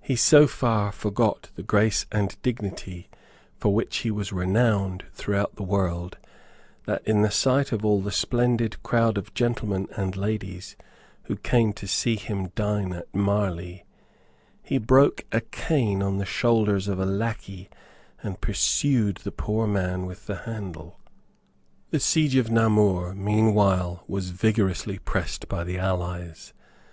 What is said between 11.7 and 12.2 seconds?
to see